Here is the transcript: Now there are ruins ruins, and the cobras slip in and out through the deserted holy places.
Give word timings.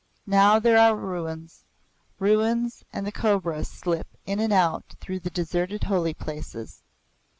Now 0.25 0.57
there 0.57 0.79
are 0.79 0.95
ruins 0.95 1.63
ruins, 2.17 2.83
and 2.91 3.05
the 3.05 3.11
cobras 3.11 3.67
slip 3.67 4.07
in 4.25 4.39
and 4.39 4.51
out 4.51 4.95
through 4.99 5.19
the 5.19 5.29
deserted 5.29 5.83
holy 5.83 6.15
places. 6.15 6.81